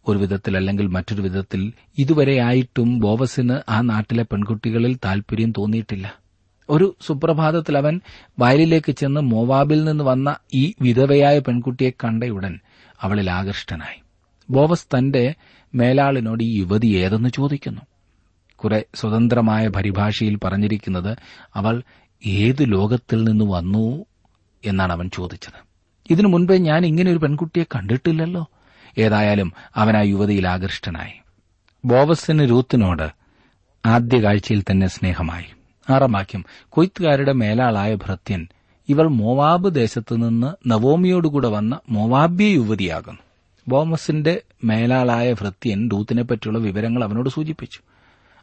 [0.08, 6.18] ഒരു വിധത്തിൽ അല്ലെങ്കിൽ മറ്റൊരു വിധത്തിൽ ഇതുവരെയായിട്ടും ബോവസിന് ആ നാട്ടിലെ പെൺകുട്ടികളിൽ താൽപര്യം തോന്നിയിട്ടില്ല.
[6.70, 8.00] ഒരു സുപ്രഭാതത്തിൽ അവൻ
[8.38, 12.58] വയലിലേക്ക് ചെന്ന് മോവാബിൽ നിന്ന് വന്ന ഈ വിധവയായ പെൺകുട്ടിയെ കണ്ടയുടൻ
[13.00, 14.02] അവളിൽ ആകൃഷ്ടനായി.
[14.50, 15.34] ബോവസ് തന്റെ
[15.74, 17.80] മേലാളിനോട് ഈ യുവതി ഏതെന്ന് ചോദിക്കുന്നു.
[18.64, 21.18] കുറെ സ്വതന്ത്രമായ പരിഭാഷയിൽ പറഞ്ഞിരിക്കുന്നത്
[21.54, 21.82] അവൾ
[22.26, 24.04] ഏത് ലോകത്തിൽ നിന്ന് വന്നു
[24.64, 25.68] എന്നാണ് അവൻ ചോദിച്ചത്.
[26.10, 28.50] ഇതിനു മുൻപേ ഞാൻ ഇങ്ങനെ ഒരു പെൺകുട്ടിയെ കണ്ടിട്ടില്ലല്ലോ.
[28.98, 31.12] ഏതായാലും അവൻ ആ യുവതിയിൽ ആകൃഷ്ടനായി.
[31.84, 33.08] ബോവസിന് രൂത്തിനോട്
[33.86, 35.44] ആദ്യ കാഴ്ചയിൽ തന്നെ സ്നേഹമായി.
[35.90, 38.48] ആറാം വാക്യം കൊയ്ത്തുകാരുടെ മേലാളായ ഭൃത്യൻ
[38.88, 43.20] ഇവൾ മോവാബ് ദേശത്തു നിന്ന് നവോമിയോടുകൂടെ വന്ന മോവാബ്യ യുവതിയാകുന്നു.
[43.68, 47.80] ബോമസിന്റെ മേലാളായ ഭൃത്യൻ രൂത്തിനെ പറ്റിയുള്ള വിവരങ്ങൾ അവനോട് സൂചിപ്പിച്ചു.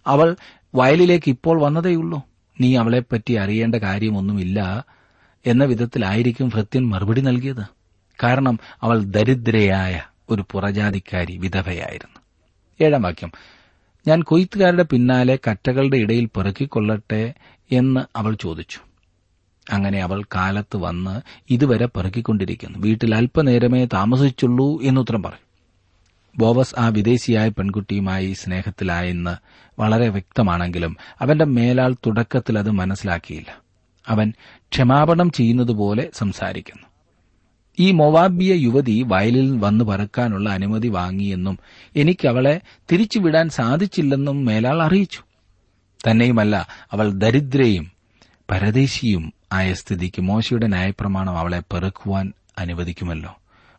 [0.08, 0.36] അവൾ
[0.76, 2.22] വയലിലേക്ക് ഇപ്പോൾ വന്നതേയുള്ളൂ.
[2.62, 4.86] നീ അവളെപ്പറ്റി അറിയേണ്ട കാര്യമൊന്നുമില്ല
[5.46, 7.66] എന്ന വിധത്തിലായിരിക്കും ഭൃത്യൻ മറുപടി നൽകിയത്.
[8.24, 12.20] കാരണം അവൾ ദരിദ്രയായ ഒരു പുറജാതിക്കാരി വിധവയായിരുന്നു.
[12.82, 13.32] ഏഴാം വാക്യം.
[14.08, 17.34] ഞാൻ കൊയ്ത്തുകാരുടെ പിന്നാലെ കറ്റകളുടെ ഇടയിൽ പെറുക്കിക്കൊള്ളട്ടെ
[17.72, 18.80] എന്ന് അവൾ ചോദിച്ചു.
[19.72, 22.80] അങ്ങനെ അവൾ കാലത്ത് വന്ന് ഇതുവരെ പെറുക്കിക്കൊണ്ടിരിക്കുന്നു.
[22.80, 25.45] വീട്ടിൽ അല്പനേരമേ താമസിച്ചുള്ളൂ എന്നുത്തരം പറയും
[26.38, 29.36] ബോവസ് ആ വിദേശിയായ പെൺകുട്ടിയുമായി സ്നേഹത്തിലായെന്ന്
[29.82, 33.62] വളരെ വ്യക്തമാണെങ്കിലും അവന്റെ മേലാൾ തുടക്കത്തിൽ അത് മനസ്സിലാക്കിയില്ല.
[34.08, 34.34] അവൻ
[34.72, 36.88] ക്ഷമാപണം ചെയ്യുന്നതുപോലെ സംസാരിക്കുന്നു.
[37.80, 41.60] ഈ മൊവാബിയ യുവതി വയലിൽ വന്നു പറക്കാനുള്ള അനുമതി വാങ്ങിയെന്നും
[41.96, 45.20] എനിക്ക് അവളെ തിരിച്ചുവിടാൻ സാധിച്ചില്ലെന്നും മേലാൾ അറിയിച്ചു.
[46.10, 47.92] തന്നെയുമല്ല അവൾ ദരിദ്രയും
[48.52, 53.36] പരദേശിയും ആയ സ്ഥിതിക്ക് മോശയുടെ ന്യായപ്രമാണം അവളെ പെറുക്കുവാൻ അനുവദിക്കുമല്ലോ.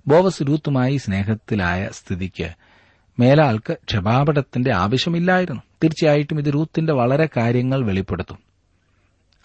[0.09, 2.51] ബോവസ് രൂത്തുമായി സ്നേഹത്തിലായ സ്ഥിതിക്ക്
[3.19, 5.62] മേലാൾക്ക് ക്ഷമാപടത്തിന്റെ ആവശ്യമില്ലായിരുന്നു.
[5.85, 8.38] തീർച്ചയായിട്ടും ഇത് രൂത്തിന്റെ വളരെ കാര്യങ്ങൾ വെളിപ്പെടുത്തും.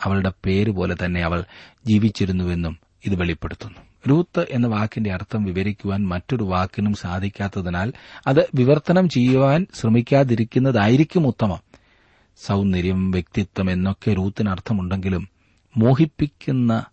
[0.04, 1.44] അവളുടെ പേര് പോലെ തന്നെ അവൾ
[1.86, 4.10] ജീവിച്ചിരുന്നുവെന്നും ഇത് വെളിപ്പെടുത്തുന്നു.
[4.10, 7.94] രൂത്ത് എന്ന വാക്കിന്റെ അർത്ഥം വിവരിക്കുവാൻ മറ്റൊരു വാക്കിനും സാധിക്കാത്തതിനാൽ
[8.28, 11.60] അത് വിവർത്തനം ചെയ്യുവാൻ ശ്രമിക്കാതിരിക്കുന്നതായിരിക്കും ഉത്തമം.
[12.46, 15.30] സൌന്ദര്യം വ്യക്തിത്വം എന്നൊക്കെ റൂത്തിന് അർത്ഥമുണ്ടെങ്കിലും
[15.78, 16.86] മോഹിപ്പിക്കുന്ന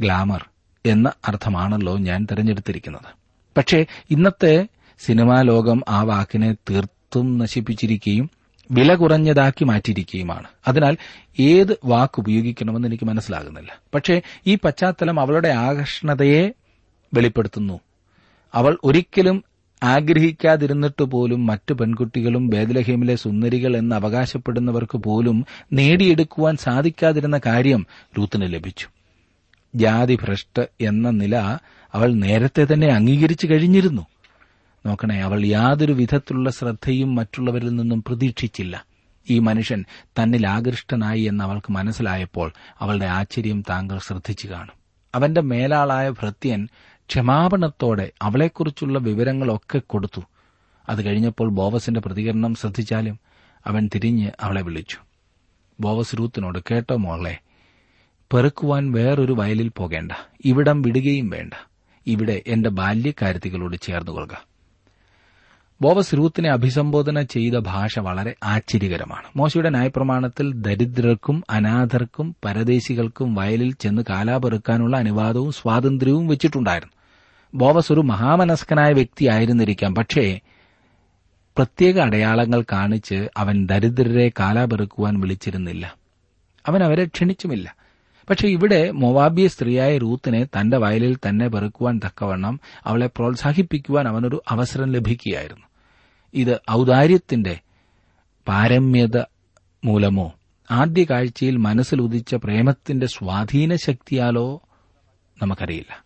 [0.00, 0.47] ഗ്ലാമർ
[0.86, 3.18] എന്ന അർത്ഥമാണല്ലോ ഞാൻ തിരഞ്ഞെടുത്തിരിക്കുന്നത്.
[3.56, 8.30] പക്ഷേ ഇന്നത്തെ സിനിമാ ലോകം ആ വാക്കിനെ തീർത്തും നശിപ്പിച്ചിരിക്കുകയും
[8.70, 10.46] വില കുറഞ്ഞതാക്കി മാറ്റിയിരിക്കുകയുമാണ്.
[10.68, 10.96] അതിനാൽ
[11.40, 13.80] ഏത് വാക്ക് ഉപയോഗിക്കണമെന്ന് എനിക്ക് മനസ്സിലാകുന്നില്ല.
[13.94, 16.52] പക്ഷേ ഈ പശ്ചാത്തലം അവളുടെ ആകർഷണതയെ
[17.14, 17.80] വെളിപ്പെടുത്തുന്നു.
[18.54, 19.44] അവൾ ഒരിക്കലും
[19.82, 27.86] ആഗ്രഹിക്കാതിരുന്നിട്ട് പോലും മറ്റു പെൺകുട്ടികളും ബേദലഹീമിലെ സുന്ദരികൾ എന്ന് അവകാശപ്പെടുന്നവർക്ക് പോലും നേടിയെടുക്കുവാൻ സാധിക്കാതിരുന്ന കാര്യം
[28.18, 28.88] രൂത്തിന് ലഭിച്ചു.
[29.74, 31.58] ജാതി ഭ്രഷ്ട് എന്ന നില
[31.94, 34.06] അവൾ നേരത്തെ തന്നെ അംഗീകരിച്ചു കഴിഞ്ഞിരുന്നു.
[34.86, 38.86] നോക്കണേ അവൾ യാതൊരു വിധത്തിലുള്ള ശ്രദ്ധയും മറ്റുള്ളവരിൽ നിന്നും പ്രതീക്ഷിച്ചില്ല.
[39.30, 44.78] ഈ മനുഷ്യൻ തന്നിൽ ആകൃഷ്ടനായി എന്ന് അവൾക്ക് മനസ്സിലായപ്പോൾ അവളുടെ ആശ്ചര്യം താങ്കൾ ശ്രദ്ധിച്ചു കാണും.
[45.14, 46.68] അവന്റെ മേലാളായ ഭൃത്യൻ
[47.08, 50.20] ക്ഷമാപണത്തോടെ അവളെക്കുറിച്ചുള്ള വിവരങ്ങളൊക്കെ കൊടുത്തു.
[50.88, 53.18] അത് കഴിഞ്ഞപ്പോൾ ബോവസിന്റെ പ്രതികരണം ശ്രദ്ധിച്ചാലും
[53.66, 54.96] അവൻ തിരിഞ്ഞ് അവളെ വിളിച്ചു.
[55.80, 57.38] ബോവസ് രൂത്തിനോട് കേട്ടോ മോളെ
[58.32, 60.12] പെറുക്കുവാൻ വേറൊരു വയലിൽ പോകേണ്ട.
[60.44, 61.52] ഇവിടം വിടുകയും വേണ്ട.
[62.06, 64.44] ഇവിടെ എന്റെ ബാല്യക്കാരത്തികളോട് ചേർന്നുകൊള്ളുക.
[65.82, 69.26] ബോവസ് രൂത്തിനെ അഭിസംബോധന ചെയ്ത ഭാഷ വളരെ ആശ്ചര്യകരമാണ്.
[69.36, 76.92] മോശയുടെ ന്യായപ്രമാണത്തിൽ ദരിദ്രർക്കും അനാഥർക്കും പരദേശികൾക്കും വയലിൽ ചെന്ന് കാലാപെറുക്കാനുള്ള അനുവാദവും സ്വാതന്ത്ര്യവും വെച്ചിട്ടുണ്ടായിരുന്നു.
[77.54, 80.40] ബോവസ് ഒരു മഹാമനസ്കനായ വ്യക്തിയായിരുന്നിരിക്കാം പക്ഷേ
[81.56, 85.96] പ്രത്യേക അടയാളങ്ങൾ കാണിച്ച് അവൻ ദരിദ്രരെ കാലാപെറുക്കുവാൻ വിളിച്ചിരുന്നില്ല.
[86.66, 87.77] അവൻ അവരെ ക്ഷണിച്ചുമില്ല.
[88.30, 95.66] പക്ഷെ ഇവിടെ മൊവാബിയ സ്ത്രീയായ റൂത്തിനെ തന്റെ വയലിൽ തന്നെ പെറുക്കുവാൻ തക്കവണ്ണം അവളെ പ്രോത്സാഹിപ്പിക്കുവാൻ അവനൊരു അവസരം ലഭിക്കുകയായിരുന്നു.
[96.34, 97.60] ഇത് ഔദാര്യത്തിന്റെ
[98.48, 99.18] പാരമ്യത
[99.84, 100.32] മൂലമോ?
[100.70, 104.62] ആദ്യ കാഴ്ചയിൽ മനസ്സിലുദിച്ച പ്രേമത്തിന്റെ സ്വാധീന ശക്തിയാലോ
[105.42, 106.04] നമുക്കറിയില്ല.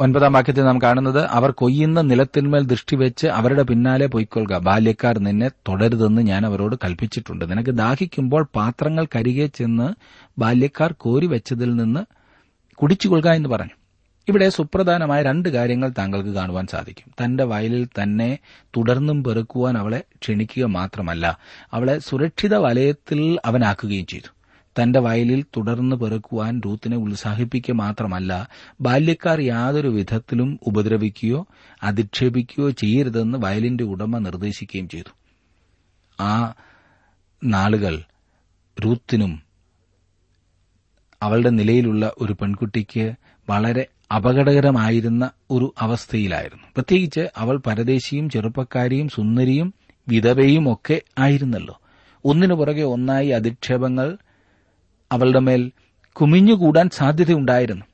[0.00, 4.58] ഒൻപതാം വാക്യത്തിൽ നാം കാണുന്നത് അവർ കൊയ്യുന്ന നിലത്തിന്മേൽ ദൃഷ്ടിവെച്ച് അവരുടെ പിന്നാലെ പൊയ്ക്കൊള്ളുക.
[4.58, 7.50] ബാല്യക്കാർ നിന്നെ തുടരുതെന്ന് ഞാൻ അവരോട് കൽപ്പിച്ചിട്ടുണ്ട്.
[7.50, 9.88] നിനക്ക് ദാഹിക്കുമ്പോൾ പാത്രങ്ങൾ കരികെ ചെന്ന്
[10.38, 12.04] ബാല്യക്കാർ കോരിവെച്ചതിൽ നിന്ന്
[12.74, 13.76] കുടിച്ചുകൊള്ളുക എന്ന് പറഞ്ഞു.
[14.28, 17.24] ഇവിടെ സുപ്രധാനമായ രണ്ട് കാര്യങ്ങൾ താങ്കൾക്ക് കാണുവാൻ സാധിക്കും.
[17.24, 18.38] തന്റെ വയലിൽ തന്നെ
[18.76, 21.38] തുടർന്നും പെറുക്കുവാൻ അവളെ ക്ഷണിക്കുക മാത്രമല്ല
[21.72, 24.37] അവളെ സുരക്ഷിത വലയത്തിൽ അവനാക്കുകയും ചെയ്തു.
[24.82, 28.48] തന്റെ വയലിൽ തുടർന്ന് പെറുക്കുവാൻ റൂത്തിനെ ഉത്സാഹിപ്പിക്കുക മാത്രമല്ല
[28.80, 31.46] ബാല്യക്കാർ യാതൊരു വിധത്തിലും ഉപദ്രവിക്കുകയോ
[31.82, 35.12] അധിക്ഷേപിക്കുകയോ ചെയ്യരുതെന്ന് വയലിന്റെ ഉടമ നിർദ്ദേശിക്കുകയും ചെയ്തു.
[36.22, 36.54] ആ
[37.44, 38.02] നാളുകൾ
[38.84, 39.42] റൂത്തിനും
[41.22, 43.12] അവളുടെ നിലയിലുള്ള ഒരു പെൺകുട്ടിക്ക്
[43.50, 43.86] വളരെ
[44.16, 46.62] അപകടകരമായിരുന്ന ഒരു അവസ്ഥയിലായിരുന്നു.
[46.74, 49.74] പ്രത്യേകിച്ച് അവൾ പരദേശിയും ചെറുപ്പക്കാരിയും സുന്ദരിയും
[50.08, 51.80] വിധവയും ഒക്കെ ആയിരുന്നല്ലോ.
[52.24, 54.18] ഒന്നിനു പുറകെ ഒന്നായി അധിക്ഷേപങ്ങൾ
[55.12, 55.70] അവളുടെ മേൽ
[56.12, 57.84] കുമിഞ്ഞുകൂടാൻ സാധ്യതയുണ്ടായിരുന്നു.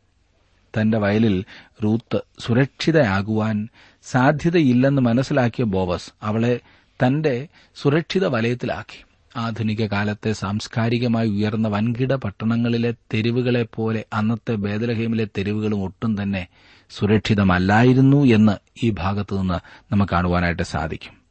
[0.74, 1.44] തന്റെ വയലിൽ
[1.84, 3.68] റൂത്ത് സുരക്ഷിതയാകുവാൻ
[4.02, 6.60] സാധ്യതയില്ലെന്ന് മനസ്സിലാക്കിയ ബോവസ് അവളെ
[7.00, 9.04] തന്റെ സുരക്ഷിത വലയത്തിലാക്കി.
[9.36, 16.46] ആധുനിക കാലത്തെ സാംസ്കാരികമായി ഉയർന്ന വൻകിട പട്ടണങ്ങളിലെ തെരുവുകളെ പോലെ അന്നത്തെ ബേദലഹീമിലെ തെരുവുകളും ഒട്ടും തന്നെ
[16.90, 19.58] സുരക്ഷിതമല്ലായിരുന്നു എന്ന് ഈ ഭാഗത്തുനിന്ന്
[19.92, 21.23] നമുക്ക് കാണുവാനായിട്ട് സാധിക്കും.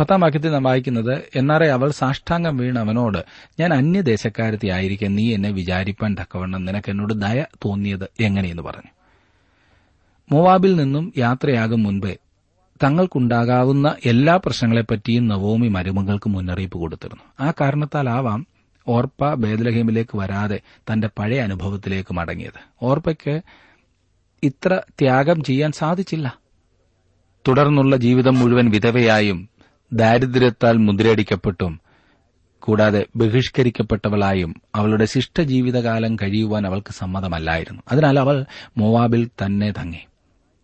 [0.00, 3.18] പത്താം വാക്യത്തിൽ നാം വായിക്കുന്നത് എന്നാറെ അവൾ സാഷ്ടാംഗം വീണ് അവനോട്
[3.60, 8.90] ഞാൻ അന്യദേശക്കാരത്തി ആയിരിക്കെ നീ എന്നെ വിചാരിപ്പാൻ തക്കവണ്ണം നിനക്ക് എന്നോട് ദയ തോന്നിയത് എങ്ങനെയെന്ന് പറഞ്ഞു.
[10.32, 12.16] മൊവാബിൽ നിന്നും യാത്രയാകും മുൻപേ
[12.84, 17.48] തങ്ങൾക്കുണ്ടാകാവുന്ന എല്ലാ പ്രശ്നങ്ങളെപ്പറ്റിയും നവോമി മരുമകൾക്ക് മുന്നറിയിപ്പ് കൊടുത്തിരുന്നു.
[17.48, 18.46] ആ കാരണത്താലാവാം
[18.88, 20.60] ഓർപ്പ ബേദലഹേമിലേക്ക് വരാതെ
[20.92, 22.60] തന്റെ പഴയ അനുഭവത്തിലേക്ക് മടങ്ങിയത്.
[22.82, 23.40] ഓർപ്പയ്ക്ക്
[24.42, 26.38] ഇത്ര ത്യാഗം ചെയ്യാൻ സാധിച്ചില്ല.
[27.48, 29.48] തുടർന്നുള്ള ജീവിതം മുഴുവൻ വിധവയായും
[29.92, 31.80] ദാരിദ്ര്യത്താൽ മുദ്രയടിക്കപ്പെട്ടും
[32.58, 37.82] കൂടാതെ ബഹിഷ്കരിക്കപ്പെട്ടവളായും അവളുടെ ശിഷ്ടജീവിതകാലം കഴിയുവാൻ അവൾക്ക് സമ്മതമല്ലായിരുന്നു.
[37.92, 38.44] അതിനാൽ അവൾ
[38.76, 39.98] മോവാബിൽ തന്നെ തങ്ങി.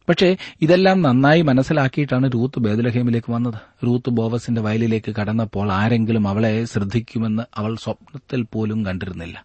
[0.08, 3.86] പക്ഷേ ഇതെല്ലാം നന്നായി മനസ്സിലാക്കിയിട്ടാണ് റൂത്ത് ബേദലഹേമിലേക്ക് വന്നത്.
[3.86, 9.44] റൂത്ത് ബോവസിന്റെ വയലിലേക്ക് കടന്നപ്പോൾ ആരെങ്കിലും അവളെ ശ്രദ്ധിക്കുമെന്ന് അവൾ സ്വപ്നത്തിൽ പോലും കണ്ടിരുന്നില്ല.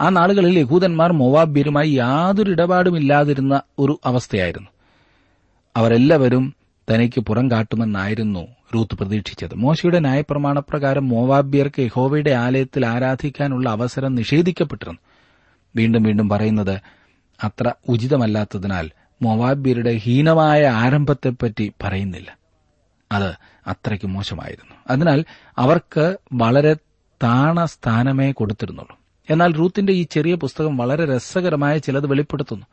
[0.00, 4.68] ആ നാളുകളിൽ യഹൂദന്മാർ മൊവാബ്യരുമായി യാതൊരു ഇടപാടുമില്ലാതിരുന്ന ഒരു അവസ്ഥയായിരുന്നു.
[5.76, 9.54] അവരെല്ലാവരും തനിക്ക് പുറം കാട്ടുമെന്നായിരുന്നു റൂത്ത് പ്രതീക്ഷിച്ചത്.
[9.54, 14.98] മോശയുടെ ന്യായപ്രമാണപ്രകാരം മോവാബ്യർക്ക് യഹോവയുടെ ആലയത്തിൽ ആരാധിക്കാനുള്ള അവസരം നിഷേധിക്കപ്പെട്ടിരുന്നു.
[15.76, 16.80] വീണ്ടും വീണ്ടും പറയുന്നത്
[17.44, 18.90] അത്ര ഉചിതമല്ലാത്തതിനാൽ
[19.22, 22.38] മൊവാബ്യരുടെ ഹീനമായ ആരംഭത്തെപ്പറ്റി പറയുന്നില്ല.
[23.12, 23.34] അത്
[23.66, 24.74] അത്രയ്ക്ക് മോശമായിരുന്നു.
[24.90, 25.24] അതിനാൽ
[25.58, 26.76] അവർക്ക് വളരെ
[27.22, 28.98] താണ സ്ഥാനമേ കൊടുത്തിരുന്നുള്ളൂ.
[29.30, 32.66] എന്നാൽ റൂത്തിന്റെ ഈ ചെറിയ പുസ്തകം വളരെ രസകരമായ ചിലത് വെളിപ്പെടുത്തുന്നു.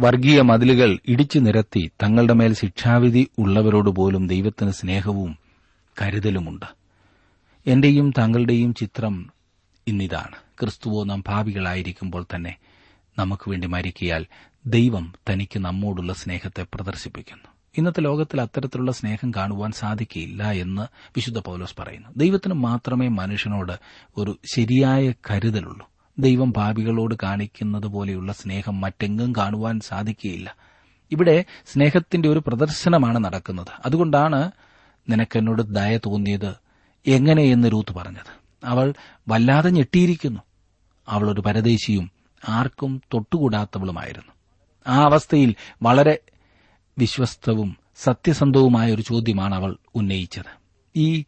[0.00, 5.38] വർഗീയ മതിലുകൾ ഇടിച്ചു നിരത്തി തങ്ങളുടെ മേൽ ശിക്ഷാവിധി ഉള്ളവരോട് പോലും ദൈവത്തിന് സ്നേഹവും
[6.02, 6.66] കരുതലുമുണ്ട്.
[7.66, 9.32] എന്റെയും താങ്കളുടെയും ചിത്രം
[9.86, 10.34] ഇന്നിതാണ്.
[10.60, 12.56] ക്രിസ്തുവോ നാം ഭാവികളായിരിക്കുമ്പോൾ തന്നെ
[13.18, 14.26] നമുക്ക് വേണ്ടി മരിക്കിയാൽ
[14.66, 17.48] ദൈവം തനിക്ക് നമ്മോടുള്ള സ്നേഹത്തെ പ്രദർശിപ്പിക്കുന്നു.
[17.78, 22.08] ഇന്നത്തെ ലോകത്തിൽ അത്തരത്തിലുള്ള സ്നേഹം കാണുവാൻ സാധിക്കില്ല എന്ന് വിശുദ്ധ പൌലോസ് പറയുന്നു.
[22.16, 23.72] ദൈവത്തിന് മാത്രമേ മനുഷ്യനോട്
[24.16, 25.95] ഒരു ശരിയായ കരുതലുള്ളൂ.
[26.18, 30.56] ദൈവം ഭാവികളോട് കാണിക്കുന്നത് പോലെയുള്ള സ്നേഹം മറ്റെങ്ങും കാണുവാൻ സാധിക്കുകയില്ല.
[31.12, 33.66] ഇവിടെ സ്നേഹത്തിന്റെ ഒരു പ്രദർശനമാണ് നടക്കുന്നത്.
[33.84, 34.50] അതുകൊണ്ടാണ്
[35.08, 36.54] നിനക്കെന്നോട് ദയ തോന്നിയത്
[37.06, 38.40] എങ്ങനെയെന്ന് രൂത്ത് പറഞ്ഞത്.
[38.64, 38.94] അവൾ
[39.28, 40.40] വല്ലാതെ ഞെട്ടിയിരിക്കുന്നു.
[41.08, 42.10] അവളൊരു പരദേശിയും
[42.48, 44.32] ആർക്കും തൊട്ടുകൂടാത്തവളുമായിരുന്നു.
[44.86, 46.18] ആ അവസ്ഥയിൽ വളരെ
[46.98, 50.60] വിശ്വസ്തവും സത്യസന്ധവുമായ ഒരു ചോദ്യമാണ് അവൾ ഉന്നയിച്ചത്.
[50.96, 51.24] ഈ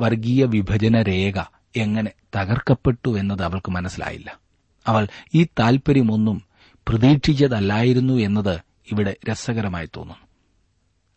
[0.00, 1.34] വർഗീയ വിഭജന രേഖ
[1.76, 4.38] എങ്ങനെ തകർക്കപ്പെട്ടു എന്നത് അവൾക്ക് മനസ്സിലായില്ല.
[4.86, 6.42] അവൾ ഈ താൽപര്യമൊന്നും
[6.88, 8.60] പ്രതീക്ഷിച്ചതല്ലായിരുന്നു എന്നത്
[8.92, 10.26] ഇവിടെ രസകരമായി തോന്നുന്നു.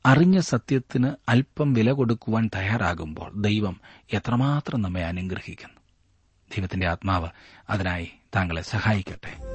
[0.05, 3.81] അറിഞ്ഞ സത്യത്തിന് അല്പം വില കൊടുക്കുവാൻ തയ്യാറാകുമ്പോൾ ദൈവം
[4.13, 5.79] എത്രമാത്രം നമ്മെ അനുഗ്രഹിക്കുന്നു.
[6.57, 7.29] ദൈവത്തിന്റെ ആത്മാവ്
[7.69, 9.54] അതിനായി താങ്കളെ സഹായിക്കട്ടെ.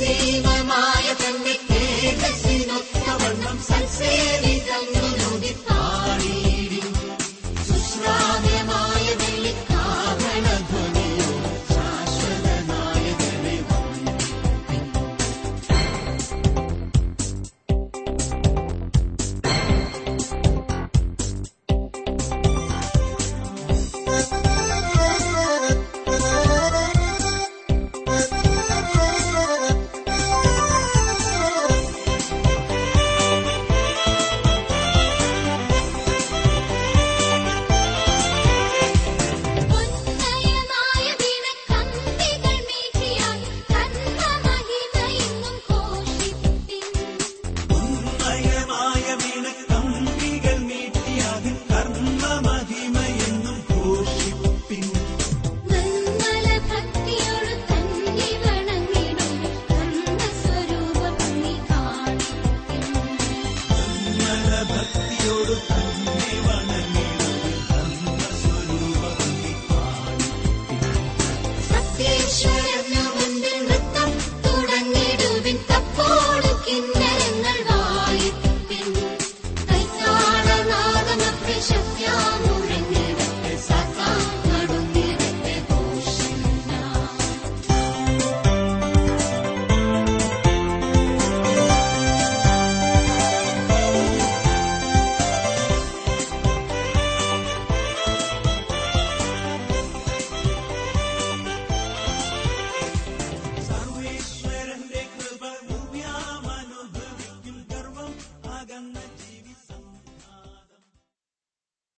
[0.00, 4.97] നിസ്സീമമായ തന്നെ തേജസ്സിനൊത്തവണ്ണം സൽസേവിതങ്ങളുതി